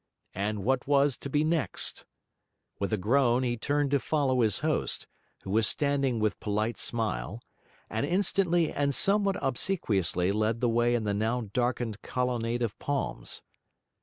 [0.33, 2.05] And what was to be next?
[2.79, 5.05] With a groan he turned to follow his host,
[5.43, 7.43] who was standing with polite smile,
[7.87, 13.43] and instantly and somewhat obsequiously led the way in the now darkened colonnade of palms.